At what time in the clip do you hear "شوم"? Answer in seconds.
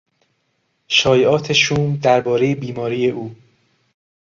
1.53-1.95